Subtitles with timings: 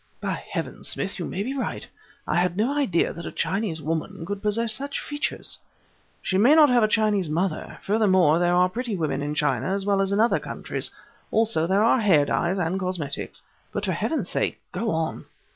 [0.19, 1.19] "By heavens, Smith!
[1.19, 1.87] You may be right!
[2.27, 5.59] I had no idea that a Chinese woman could possess such features."
[6.23, 9.85] "She may not have a Chinese mother; furthermore, there are pretty women in China as
[9.85, 10.89] well as in other countries;
[11.29, 13.43] also, there are hair dyes and cosmetics.
[13.71, 15.25] But for Heaven's sake go on!"